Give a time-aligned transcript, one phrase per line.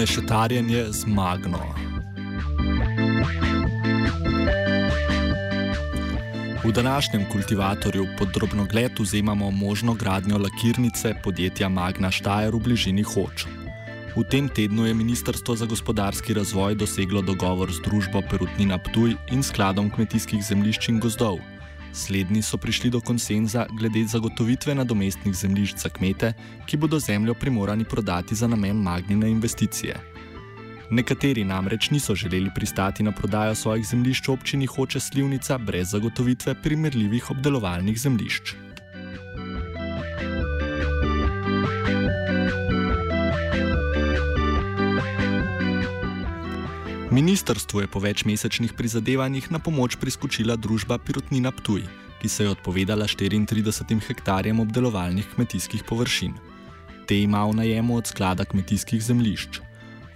[0.00, 1.60] Mešetarjenje z magno.
[6.64, 13.44] V današnjem kultivatorju pod drobnogled vzemamo možno gradnjo lakirnice podjetja Magna Štajer v bližini Hoč.
[14.16, 19.42] V tem tednu je Ministrstvo za gospodarski razvoj doseglo dogovor z družbo Perutnina Ptuj in
[19.42, 21.38] skladom kmetijskih zemljišč in gozdov.
[21.92, 26.32] Slednji so prišli do konsenza glede zagotovitve nadomestnih zemljišč za kmete,
[26.66, 29.96] ki bodo zemljo primorani prodati za namen magnine investicije.
[30.90, 37.30] Nekateri namreč niso želeli pristati na prodajo svojih zemljišč občini Hoče Slivnica brez zagotovitve primerljivih
[37.30, 38.54] obdelovalnih zemljišč.
[47.10, 51.82] Ministrstvu je po večmesečnih prizadevanjih na pomoč priskočila družba Pirotnina Ptuj,
[52.22, 56.36] ki se je odpovedala 34 hektarjem obdelovalnih kmetijskih površin.
[57.06, 59.58] Te ima v najemu od sklada kmetijskih zemljišč.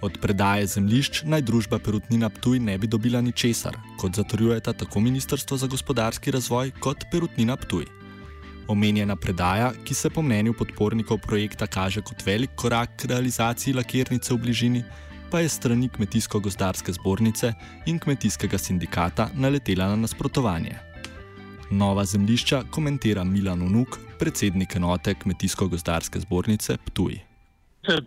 [0.01, 5.57] Od predaje zemljišč naj družba Perutnina Ptuj ne bi dobila ničesar, kot zatrjujeta tako Ministrstvo
[5.57, 7.85] za gospodarski razvoj kot Perutnina Ptuj.
[8.67, 14.33] Omenjena predaja, ki se po mnenju podpornikov projekta kaže kot velik korak k realizaciji lakirnice
[14.33, 14.83] v bližini,
[15.35, 17.53] pa je strani Kmetijsko-gozdarske zbornice
[17.85, 20.75] in Kmetijskega sindikata naletela na nasprotovanje.
[21.71, 27.17] Nova zemljišča komentira Milan Unuk, predsednik enote Kmetijsko-gozdarske zbornice Ptuj.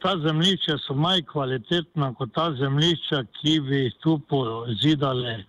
[0.03, 5.44] Ta zemljišča so manj kvalitetna kot ta zemljišča, ki bi jih tu pozidali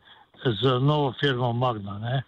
[0.61, 1.95] z novo firmo Magna.
[1.99, 2.23] Ne?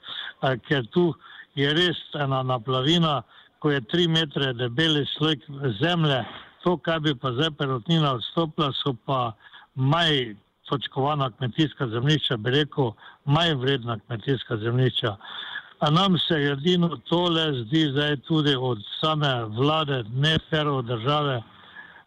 [0.69, 1.09] Ker tu
[1.56, 3.22] je res ena naplavina,
[3.59, 5.35] ko je tri metre debeli sloj
[5.81, 6.23] zemlje,
[6.63, 9.33] to, kar bi pa zdaj perotnina odstopila, so pa
[9.75, 10.35] manj
[10.69, 12.91] točkovana kmetijska zemljišča, bi rekel,
[13.25, 15.16] manj vredna kmetijska zemljišča.
[15.79, 21.41] A nam se edino tole zdi zdaj tudi od same vlade, ne fero države,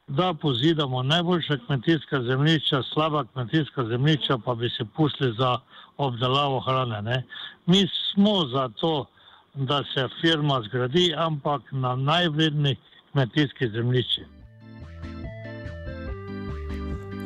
[0.06, 5.59] da pozidamo najboljša kmetijska zemljišča, slaba kmetijska zemljišča, pa bi se pustili za
[5.97, 7.03] obdelavo hrane.
[7.03, 7.22] Ne.
[7.66, 9.06] Mi smo za to,
[9.54, 14.34] da se firma zgradi, ampak na najvrednejših kmetijskih zemljiščih.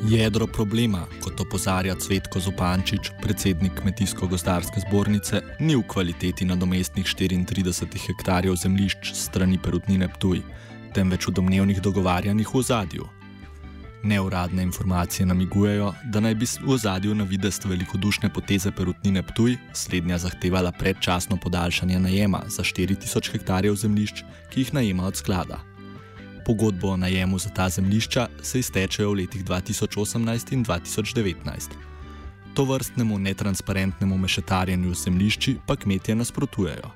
[0.06, 8.54] Jedro problema, kot opozarja Cvetko Zopančič, predsednik Kmetijsko-gozdarske zbornice, ni v kvaliteti nadomestnih 34 hektarjev
[8.54, 10.42] zemljišč strani Perutnine Ptuj,
[10.94, 13.08] temveč v domnevnih dogovarjanjih v ozadju.
[14.02, 20.18] Neuradne informacije namigujejo, da naj bi v ozadju na videst velikodušne poteze Perutnine Ptuj slednja
[20.18, 25.58] zahtevala predčasno podaljšanje najema za 4000 hektarjev zemljišč, ki jih najema od sklada.
[26.48, 31.76] Pogodbo o najemu za ta zemljišča se iztečejo v letih 2018 in 2019.
[32.56, 36.88] To vrstnemu netransparentnemu mešetarjenju zemljišči pa kmetje nasprotujejo,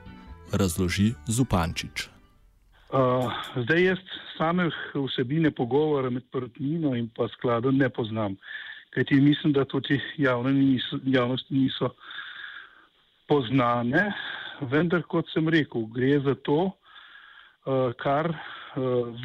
[0.53, 2.09] razloži Zupančič.
[2.93, 3.29] Uh,
[3.65, 3.99] zdaj jaz
[4.39, 8.37] samih vsebine pogovora med prtnino in pa skladom ne poznam,
[8.91, 10.01] kajti mislim, da tudi
[10.55, 11.93] niso, javnosti niso
[13.29, 14.13] poznane,
[14.61, 18.33] vendar kot sem rekel, gre za to, uh, kar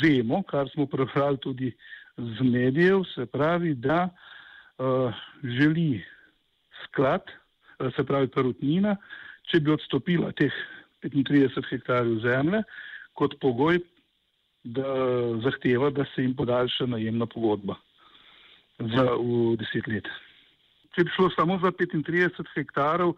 [0.01, 1.71] vemo, kar smo prebrali tudi
[2.17, 4.09] z medijev, se pravi, da
[4.77, 5.13] uh,
[5.43, 6.03] želi
[6.83, 7.21] sklad,
[7.79, 8.95] uh, se pravi perutnina,
[9.51, 10.53] če bi odstopila teh
[11.03, 12.63] 35 hektarjev zemlje,
[13.13, 13.79] kot pogoj,
[14.63, 14.95] da
[15.45, 17.77] zahteva, da se jim podaljša najemna pogodba
[18.79, 20.09] za v deset let.
[20.95, 23.13] Če bi šlo samo za 35 hektarov,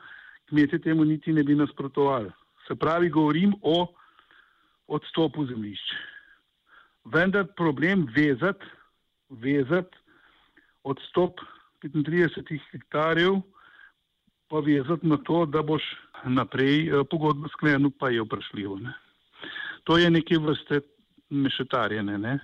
[0.52, 2.30] kmetje temu niti ne bi nasprotovali.
[2.68, 3.88] Se pravi, govorim o
[4.88, 6.19] odstopu zemljišč
[7.14, 8.66] vendar problem vezati,
[9.30, 9.98] vezati
[10.84, 11.40] odstop
[11.84, 13.42] 35 hektarjev,
[14.50, 15.84] pa vezati na to, da boš
[16.26, 18.78] naprej eh, pogodbo sklenil, pa je vprašljivo.
[18.78, 18.94] Ne.
[19.84, 20.82] To je neke vrste
[21.30, 22.18] mešetarjene.
[22.18, 22.40] Ne.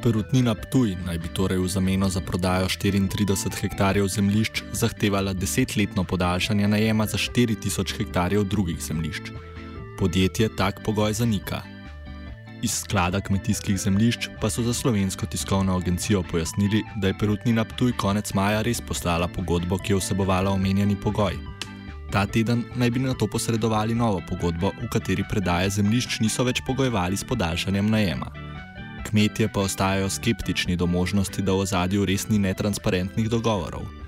[0.00, 6.68] Perutnina Ptuj naj bi torej v zameno za prodajo 34 hektarjev zemljišč zahtevala desetletno podaljšanje
[6.68, 9.32] najema za 4000 hektarjev drugih zemljišč.
[10.00, 11.60] Podjetje tak pogoj zanika.
[12.62, 17.92] Iz sklada kmetijskih zemljišč pa so za slovensko tiskovno agencijo pojasnili, da je Perutnina Ptuj
[17.92, 21.36] konec maja res poslala pogodbo, ki je vsebovala omenjeni pogoj.
[22.12, 26.64] Ta teden naj bi na to posredovali novo pogodbo, v kateri predaje zemljišč niso več
[26.66, 28.32] pogojevali s podaljšanjem najema.
[29.10, 33.99] Kmetje pa ostajajo skeptični do možnosti, da v ozadju res ni netransparentnih dogovorov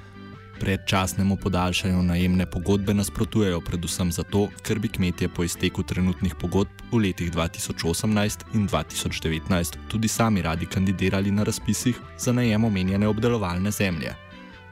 [0.63, 7.01] predčasnemu podaljšanju najemne pogodbe nasprotujejo predvsem zato, ker bi kmetje po izteku trenutnih pogodb v
[7.03, 14.15] letih 2018 in 2019 tudi sami radi kandidirali na razpisih za najem omenjene obdelovalne zemlje.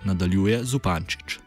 [0.04, 1.38] Nadaljuje Zupančič.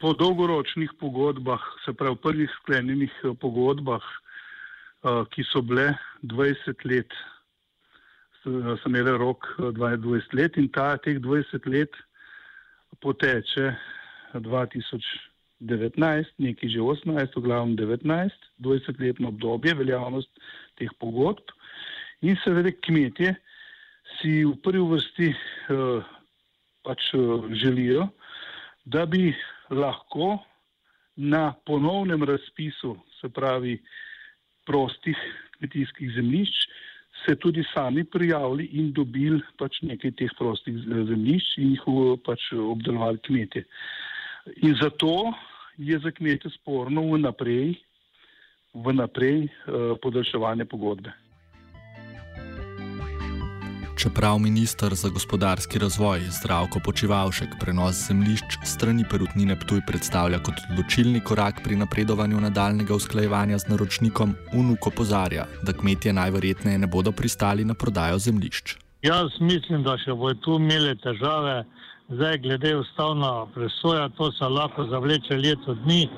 [0.00, 7.20] Po dolgoročnih pogodbah, se pravi prvih sklenjenih eh, pogodbah, eh, ki so bile 20 let,
[8.44, 12.04] sem imel rok 22 eh, let in ta teh 20 let
[13.00, 13.74] poteče
[14.34, 18.30] 2019, neki že 18, v glavnem 19,
[18.60, 20.30] 20-letno obdobje veljavnost
[20.78, 21.50] teh pogodb.
[22.22, 23.34] In seveda kmetje
[24.18, 26.04] si v prvi vrsti uh,
[26.84, 28.08] pač uh, želijo,
[28.84, 29.34] da bi
[29.70, 30.38] lahko
[31.16, 33.78] na ponovnem razpisu, se pravi
[34.66, 35.16] prostih
[35.58, 36.68] kmetijskih zemljišč,
[37.22, 41.84] se tudi sami prijavili in dobili pač nekaj teh prostih zemljišč in jih
[42.26, 43.64] pač obdelovali kmetje.
[44.66, 45.32] In zato
[45.78, 47.74] je za kmete sporno vnaprej,
[48.74, 51.12] vnaprej uh, podaljševanje pogodbe.
[54.04, 61.20] Čeprav ministr za gospodarski razvoj Zdravko Počivalšek prenos zemljišč strani Perutnine Ptuj predstavlja kot odločilni
[61.20, 67.64] korak pri napredovanju nadaljnega usklajevanja z naročnikom, Unuk opozarja, da kmetje najverjetneje ne bodo pristali
[67.64, 68.76] na prodajo zemljišč.
[69.02, 71.64] Jaz mislim, da še bojo tu imeli težave,
[72.08, 76.10] zdaj glede ustavna presoja, to se lahko zavleče leto dni,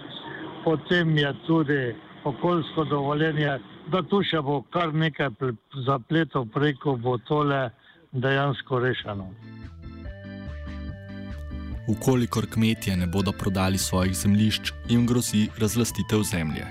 [0.64, 1.80] potem je tudi
[2.26, 3.58] okoljsko dovoljenje
[3.90, 5.30] da tu še bo kar nekaj
[5.86, 7.68] zapletov preko, bo tole
[8.12, 9.28] dejansko rešeno.
[11.86, 16.66] Ukolikor kmetje ne bodo prodali svojih zemljišč, jim grozi razlastitev zemlje.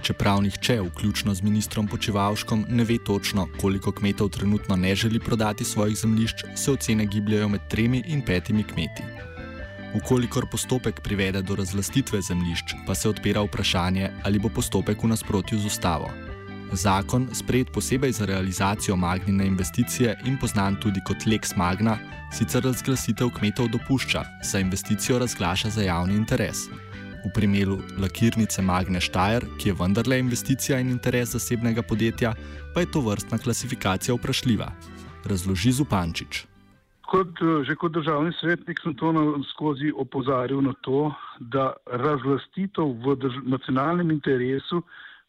[0.00, 5.64] Čeprav nihče, vključno z ministrom Počevalškom, ne ve točno, koliko kmetov trenutno ne želi prodati
[5.64, 9.29] svojih zemljišč, se ocene gibljajo med tremi in petimi kmeti.
[9.94, 15.58] Ukolikor postopek privede do razlastitve zemljišč, pa se odpira vprašanje, ali bo postopek v nasprotju
[15.58, 16.10] z ustavo.
[16.72, 21.98] Zakon, sprejet posebej za realizacijo magnine investicije in poznan tudi kot Lex Magna,
[22.32, 26.68] sicer razglasitev kmetov dopušča, za investicijo razglaša za javni interes.
[27.26, 32.34] V primeru lakirnice Magne Štajer, ki je vendarle investicija in interes zasebnega podjetja,
[32.74, 34.70] pa je to vrstna klasifikacija vprašljiva.
[35.24, 36.49] Razloži Zupančič.
[37.10, 39.10] Kot, že kot državni svetnik sem to
[39.50, 41.08] skozi opozarjal na to,
[41.40, 44.84] da razlastitev v drž nacionalnem interesu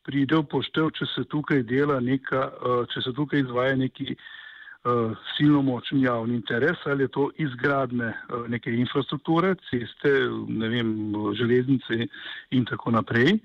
[0.05, 1.63] pride v poštev, če se tukaj
[2.01, 7.31] neka, uh, če se tukaj izvaja neki uh, silno močen javni interes, ali je to
[7.37, 10.11] izgradne uh, neke infrastrukture, ceste,
[10.47, 12.07] ne vem, železnice
[12.51, 13.39] in tako naprej,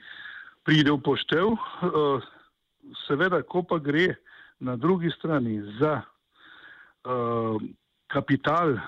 [0.65, 1.57] pride v poštev.
[1.57, 2.21] Uh,
[3.07, 4.15] seveda, ko pa gre
[4.61, 6.01] na drugi strani za
[7.05, 7.61] uh,
[8.17, 8.79] kapital,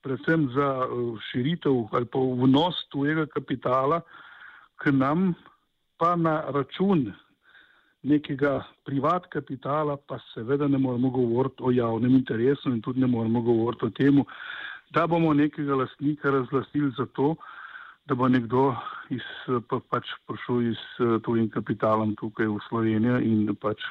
[0.00, 4.00] predvsem za uh, širitev ali pa vnos tujega kapitala
[4.80, 5.34] k nam,
[6.00, 7.10] pa na račun
[8.06, 13.42] nekega privat kapitala, pa seveda ne moremo govoriti o javnem interesu in tudi ne moremo
[13.42, 14.22] govoriti o tem,
[14.94, 17.34] da bomo nekega lastnika razglasili za to,
[18.06, 18.70] da bo nekdo
[19.10, 19.24] iz,
[19.68, 23.82] pa, pač prišel s tujim kapitalom tukaj v Slovenijo in pač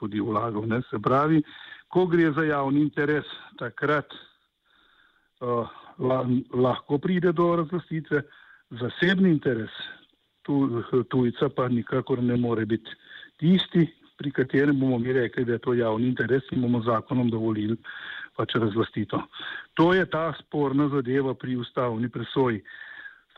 [0.00, 0.64] tudi vlagal.
[0.68, 0.80] Ne?
[0.88, 1.42] Se pravi,
[1.92, 3.28] ko gre za javni interes,
[3.60, 4.12] takrat
[5.44, 5.68] uh,
[6.54, 8.22] lahko pride do razglasitve,
[8.80, 9.72] zasebni interes
[10.42, 12.90] tu, tujca pa nikakor ne more biti
[13.40, 13.86] tisti,
[14.18, 17.76] pri katerem bomo mi rekli, da je to javni interes in bomo zakonom dovolili
[18.36, 19.20] pač razlastito.
[19.74, 22.62] To je ta sporna zadeva pri ustavni presoji.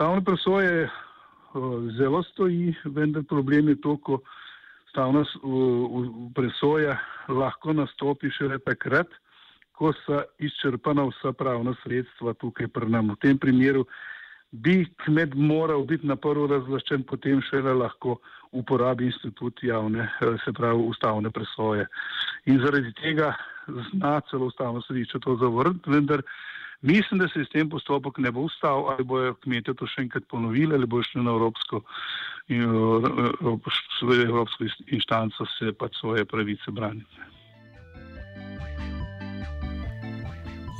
[0.00, 4.16] Ustavna presoja uh, zelo stoji, vendar problem je to, ko
[4.86, 6.94] ustavna uh, presoja
[7.28, 9.12] lahko nastopi šele takrat,
[9.76, 13.12] ko so izčrpana vsa pravna sredstva tukaj pri nam.
[13.12, 13.84] V tem primeru
[14.50, 18.22] bi kmet moral biti na prvo razlaščen, potem šele lahko
[18.56, 21.84] uporabi institut javne, eh, se pravi ustavne presoje.
[22.48, 23.34] In zaradi tega
[23.68, 26.24] zna celo ustavno sodišče to zavrniti, vendar
[26.82, 30.24] mislim, da se s tem postopek ne bo ustal, ali bojo kmetje to še enkrat
[30.28, 31.82] ponovili, ali bo šli na evropsko,
[32.48, 37.30] in, eh, evropsko inštanco se pač svoje pravice braniti.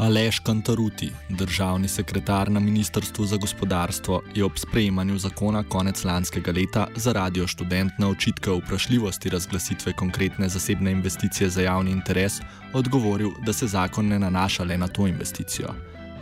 [0.01, 6.87] Aleš Kantaruti, državni sekretar na Ministrstvu za gospodarstvo, je ob sprejemanju zakona konec lanskega leta
[6.97, 12.41] za radio študent na očitke o vprašljivosti razglasitve konkretne zasebne investicije za javni interes
[12.73, 15.69] odgovoril, da se zakon ne nanaša le na to investicijo.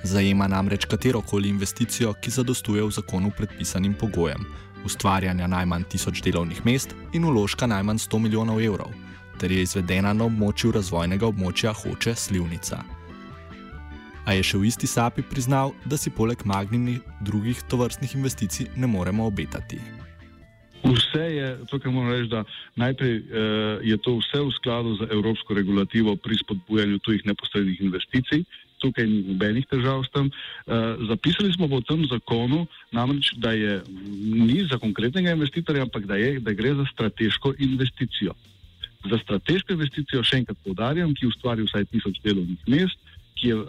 [0.02, 4.44] Zajema namreč katerokoli investicijo, ki zadostuje v zakonu predpisanim pogojem:
[4.84, 8.90] ustvarjanja najmanj tisoč delovnih mest in uložka najmanj 100 milijonov evrov,
[9.40, 12.97] ter je izvedena na območju razvojnega območja Hoče Slivnica
[14.28, 18.84] a je še v isti sapi priznal, da si poleg magninih drugih tovrstnih investicij ne
[18.84, 19.80] moremo obetati.
[20.84, 22.44] Vse je, tukaj moram reči, da
[22.76, 23.24] najprej eh,
[23.88, 28.44] je to vse v skladu z evropsko regulativo pri spodbujanju tujih neposrednih investicij.
[28.78, 30.28] Tukaj ni nobenih težav s tem.
[30.30, 32.62] Uh, zapisali smo v tem zakonu
[32.94, 33.82] namreč, da je
[34.22, 38.38] ni za konkretnega investitorja, ampak da, je, da gre za strateško investicijo.
[39.02, 43.02] Za strateško investicijo, še enkrat povdarjam, ki ustvari vsaj tisoč delovnih mest,
[43.38, 43.64] ki je uh,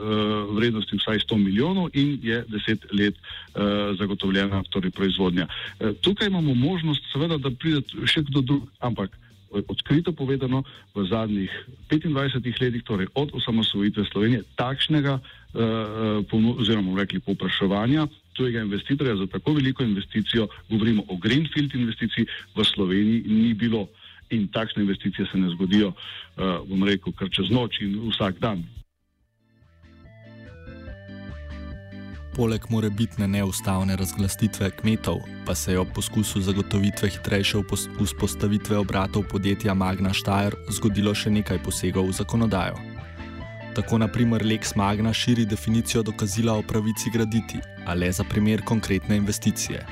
[0.57, 5.47] vrednosti vsaj 100 milijonov in je 10 let uh, zagotovljena torej proizvodnja.
[5.47, 9.13] Uh, tukaj imamo možnost, seveda, da pride še kdo drug, ampak
[9.49, 11.49] odkrito povedano, v zadnjih
[11.89, 19.53] 25 letih, torej od osamosvojitve Slovenije, takšnega uh, oziroma rekli popraševanja tujega investitorja za tako
[19.53, 23.87] veliko investicijo, govorimo o greenfield investiciji, v Sloveniji ni bilo.
[24.29, 28.61] In takšne investicije se ne zgodijo, uh, bom rekel, kar čez noč in vsak dan.
[32.39, 37.59] Poleg morebitne neustavne razglasitve kmetov, pa se je ob poskusu zagotovitve hitrejše
[37.99, 42.79] vzpostavitve obratov podjetja Magna Štajer zgodilo še nekaj posegov v zakonodajo.
[43.75, 49.19] Tako naprimer Lex Magna širi definicijo dokazila o pravici graditi, a le za primer konkretne
[49.19, 49.83] investicije.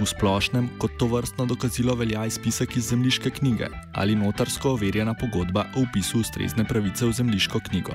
[0.00, 5.68] V splošnem, kot to vrstno dokazilo velja izpisek iz zemljiške knjige ali notarsko overjena pogodba
[5.76, 7.94] o upisu ustrezne pravice v zemljiško knjigo.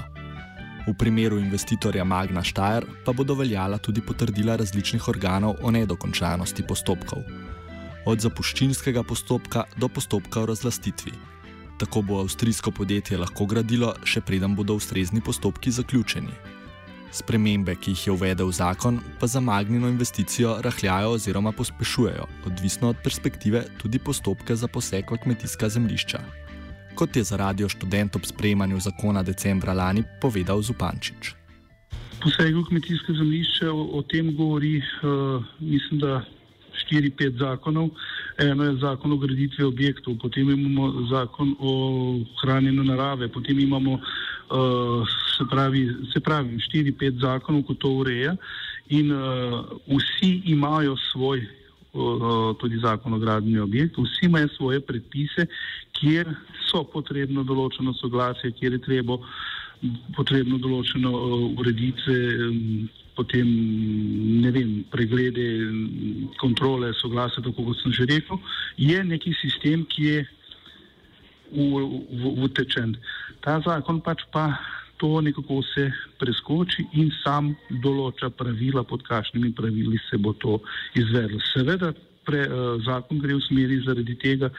[0.82, 7.22] V primeru investitorja Magna Štajer pa bodo veljala tudi potrdila različnih organov o nedokončanosti postopkov.
[8.10, 11.14] Od zapuščinskega postopka do postopka o razlastitvi.
[11.78, 16.34] Tako bo avstrijsko podjetje lahko gradilo, še preden bodo ustrezni postopki zaključeni.
[17.14, 23.02] Spremembe, ki jih je uvedel zakon, pa za Magnino investicijo rahljajo oziroma pospešujejo, odvisno od
[23.04, 26.24] perspektive, tudi postopke za poseg v kmetijska zemljišča
[27.02, 31.34] kot je za radio študent ob sprejemanju zakona decembra lani povedal Zupančič.
[32.22, 36.22] Poseg v kmetijske zemljišče o, o tem govori, uh, mislim, da
[36.92, 37.90] 4-5 zakonov.
[38.38, 41.72] Eno je zakon o graditvi objektov, potem imamo zakon o
[42.44, 48.36] hranjenju narave, potem imamo, uh, se pravi, se pravi 4-5 zakonov, ko to ureja
[48.94, 51.48] in uh, vsi imajo svoj
[52.60, 55.46] tudi zakon o gradnji objektov, vsi imajo svoje predpise,
[56.00, 56.30] kjer
[56.70, 59.18] so potrebno določeno soglasje, kjer je treba
[60.16, 61.12] potrebno določeno
[61.60, 62.18] ureditve,
[63.16, 63.50] potem
[64.42, 65.48] ne vem, preglede,
[66.40, 68.40] kontrole, soglasje, tako kot sem že rekel,
[68.78, 70.22] je neki sistem, ki je
[71.52, 72.96] utečen.
[73.44, 74.48] Ta zakon pač pa
[75.02, 75.90] to nekako se
[76.22, 80.60] preskoči in sam določa pravila, pod kakšnimi pravili se bo to
[80.94, 81.42] izvedlo.
[81.50, 81.90] Seveda,
[82.28, 84.52] pre, uh, zakon gre v smeri zaradi tega,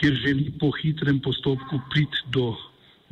[0.00, 2.56] ker želi po hitrem postopku priti do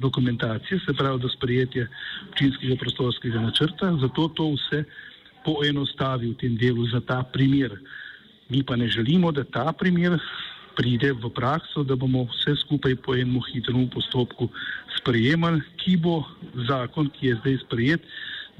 [0.03, 1.87] dokumentacije, se pravi do sprejetja
[2.33, 4.83] občinskega prostorskega načrta, zato to vse
[5.47, 7.79] poenostavi v tem delu za ta primer.
[8.51, 10.19] Mi pa ne želimo, da ta primer
[10.77, 14.49] pride v prakso, da bomo vse skupaj po enem hitrem postopku
[14.99, 16.23] sprejemali, ki bo
[16.69, 18.03] zakon, ki je zdaj sprejet,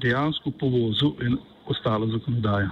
[0.01, 2.71] dejansko povozil in ostalo zakonodajo.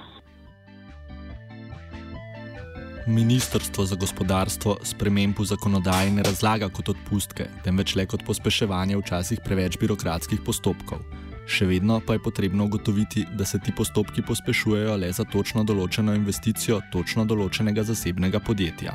[3.07, 9.41] Ministrstvo za gospodarstvo sprememb v zakonodaji ne razlaga kot odpustke, temveč le kot pospeševanje včasih
[9.41, 11.01] preveč birokratskih postopkov.
[11.50, 16.13] Še vedno pa je potrebno ugotoviti, da se ti postopki pospešujejo le za točno določeno
[16.15, 18.93] investicijo točno določenega zasebnega podjetja.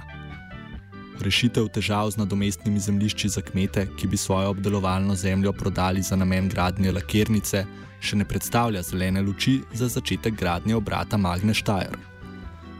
[1.21, 6.49] Rešitev težav z nadomestnimi zemljišči za kmete, ki bi svojo obdelovalno zemljo prodali za namen
[6.49, 7.65] gradnje lakirnice,
[8.01, 11.97] še ne predstavlja zelene luči za začetek gradnje obrata Magne Štajer.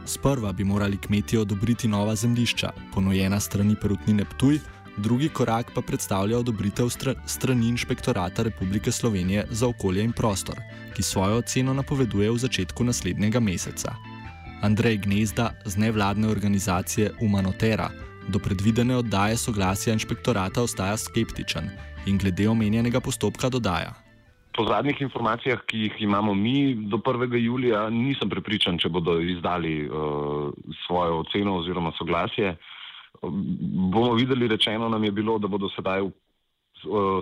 [0.05, 4.59] Sprva bi morali kmetje odobriti nova zemljišča, ponujena strani Perutnine Ptuj,
[4.97, 6.93] drugi korak pa predstavlja odobritev
[7.25, 10.61] strani Inšpektorata Republike Slovenije za okolje in prostor,
[10.93, 13.95] ki svojo oceno napoveduje v začetku naslednjega meseca.
[14.61, 17.89] Andrej Gnezda z nevladne organizacije Umanotera
[18.27, 21.69] do predvidene oddaje soglasja inšpektorata ostaja skeptičen
[22.07, 23.93] in glede omenjenega postopka dodaja.
[24.57, 27.35] Po zadnjih informacijah, ki jih imamo mi, do 1.
[27.35, 30.49] julija nisem prepričan, če bodo izdali uh,
[30.87, 32.55] svojo oceno oziroma soglasje.
[33.21, 36.13] Bomo videli, rečeno nam je bilo, da bodo sedaj uh,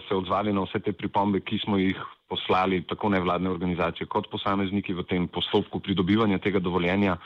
[0.07, 4.93] se odzvali na vse te pripombe, ki smo jih poslali tako nevladne organizacije kot posamezniki
[4.93, 7.17] v tem postopku pridobivanja tega dovoljenja.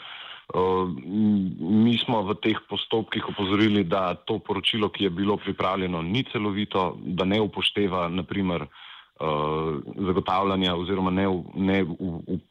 [0.55, 6.97] Mi smo v teh postopkih opozorili, da to poročilo, ki je bilo pripravljeno, ni celovito,
[7.05, 8.65] da ne upošteva naprimer
[9.99, 11.85] zagotavljanja oziroma ne, ne,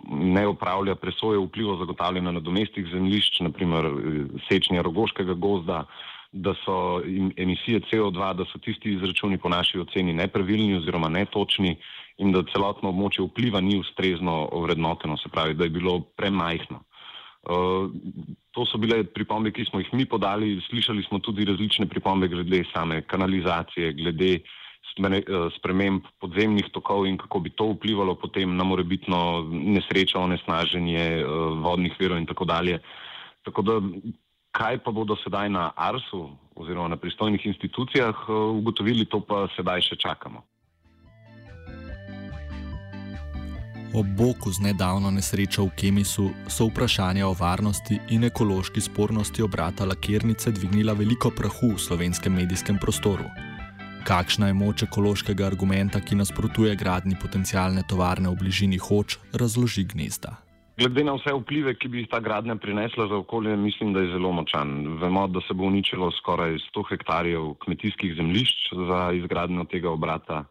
[0.08, 3.88] ne upravlja presoje vplivo zagotavljanja na domestih zemljišč, naprimer
[4.48, 5.84] sečnja rogoškega gozda,
[6.32, 7.00] da so
[7.36, 11.76] emisije CO2, da so tisti izračuni po naši oceni nepravilni oziroma netočni
[12.18, 16.82] in da celotno območje vpliva ni ustrezno ovrednoteno, se pravi, da je bilo premajhno.
[17.48, 17.88] Uh,
[18.52, 20.60] to so bile pripombe, ki smo jih mi podali.
[20.68, 24.38] Slišali smo tudi različne pripombe glede same kanalizacije, glede
[25.56, 31.94] sprememb podzemnih tokov in kako bi to vplivalo potem na morebitno nesrečo, onesnaženje uh, vodnih
[32.00, 32.80] virov in tako dalje.
[33.44, 33.80] Tako da
[34.58, 36.28] kaj pa bodo sedaj na ARS-u
[36.58, 40.42] oziroma na pristojnih institucijah eh, ugotovili, to pa sedaj še čakamo.
[43.94, 49.88] Ob boku z nedavno nesrečo v Kemisu so vprašanja o varnosti in ekološki spornosti obrata
[49.88, 53.24] lakirnice dvignila veliko prahu v slovenskem medijskem prostoru.
[54.04, 60.36] Kakšna je moč ekološkega argumenta, ki nasprotuje gradni potencijalne tovarne v bližini hoč, razloži gnezda.
[60.76, 64.12] Glede na vse vplive, ki bi jih ta gradnja prinesla za okolje, mislim, da je
[64.12, 65.00] zelo močan.
[65.00, 70.44] Vemo, da se bo uničilo skoraj 100 hektarjev kmetijskih zemljišč za izgradnjo tega obrata.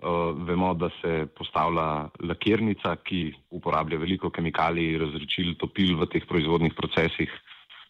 [0.00, 6.72] Uh, vemo, da se postavlja lakirnica, ki uporablja veliko kemikalij, razrečil, topil v teh proizvodnih
[6.72, 7.28] procesih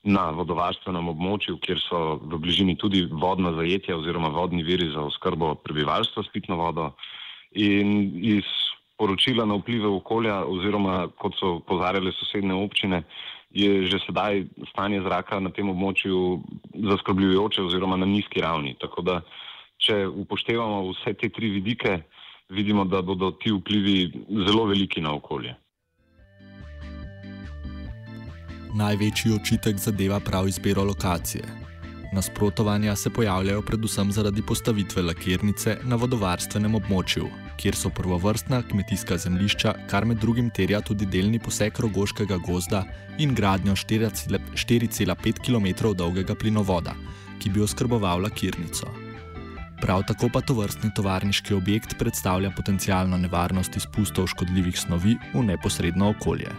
[0.02, 5.54] na vodovarstvenem območju, kjer so v bližini tudi vodna zajetja oziroma vodni viri za oskrbo
[5.62, 6.90] prebivalstva s pitno vodo.
[7.52, 8.48] In iz
[8.98, 13.04] poročila na vplive okolja, oziroma kot so pozarjale sosedne občine,
[13.50, 16.40] je že sedaj stanje zraka na tem območju
[16.74, 18.76] zaskrbljujoče oziroma na nizki ravni.
[18.80, 19.20] Tako da,
[19.80, 22.02] če upoštevamo vse te tri vidike,
[22.50, 24.12] vidimo, da bodo ti vplivi
[24.46, 25.54] zelo veliki na okolje.
[28.76, 31.42] Največji očitek zadeva prav izbiro lokacije.
[32.12, 37.28] Nasprotovanja se pojavljajo predvsem zaradi postavitve lakirnice na vodovarstvenem območju,
[37.58, 42.82] kjer so prvovrstna kmetijska zemljišča, kar med drugim terja tudi delni poseg rogoškega gozda
[43.18, 46.94] in gradnjo 4,5 km dolgega plinovoda,
[47.38, 48.90] ki bi oskrboval lakirnico.
[49.80, 56.10] Prav tako pa to vrstni tovarniški objekt predstavlja potencijalno nevarnost izpustov škodljivih snovi v neposredno
[56.10, 56.50] okolje.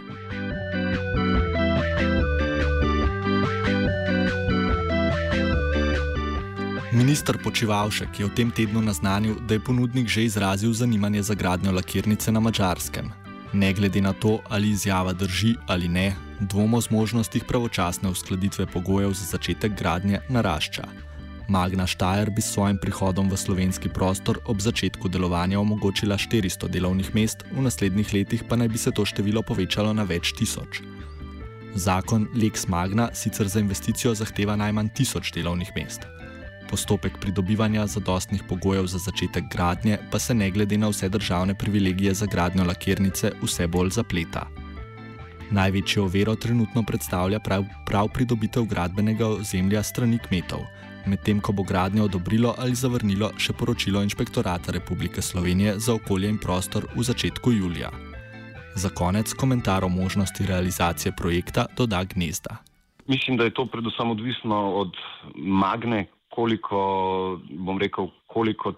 [6.92, 11.72] Ministr Počivalšek je v tem tednu naznanil, da je ponudnik že izrazil zanimanje za gradnjo
[11.72, 13.10] lakirnice na Mačarskem.
[13.52, 19.12] Ne glede na to, ali izjava drži ali ne, dvomo z možnostih pravočasne uskladitve pogojev
[19.12, 21.11] za začetek gradnje narašča.
[21.48, 27.14] Magna Štajer bi s svojim prihodom v slovenski prostor ob začetku delovanja omogočila 400 delovnih
[27.14, 30.82] mest, v naslednjih letih pa naj bi se to število povečalo na več tisoč.
[31.74, 36.12] Zakon Lex Magna sicer za investicijo zahteva najmanj tisoč delovnih mest
[36.72, 42.14] postopek pridobivanja zadostnih pogojev za začetek gradnje pa se ne glede na vse državne privilegije
[42.14, 44.46] za gradnjo lakirnice vse bolj zapleta.
[45.50, 50.64] Največjo oviro trenutno predstavlja prav, prav pridobitev gradbenega ozemlja strani kmetov,
[51.06, 56.38] medtem ko bo gradnjo odobrilo ali zavrnilo še poročilo Inšpektorata Republike Slovenije za okolje in
[56.38, 57.90] prostor v začetku julija.
[58.74, 62.56] Za konec komentar o možnosti realizacije projekta doda gnezda.
[63.06, 64.96] Mislim, da je to predvsem odvisno od
[65.36, 68.72] magne, koliko, bom rekel, koliko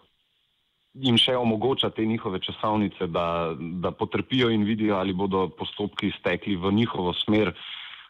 [0.94, 6.56] jim še omogoča te njihove časovnice, da, da potrpijo in vidijo, ali bodo postopki stekli
[6.56, 7.52] v njihovo smer.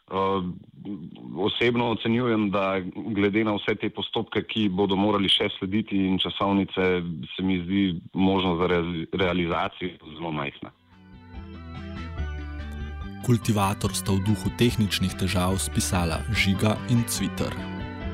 [0.05, 0.45] Uh,
[1.41, 2.79] osebno ocenjujem, da
[3.15, 7.01] glede na vse te postopke, ki bodo morali še slediti in časovnice,
[7.35, 8.67] se mi zdi možnost za
[9.17, 10.69] realizacijo zelo majhna.
[13.25, 17.74] Kultivator sta v duhu tehničnih težav spisala Žiga in Twitter.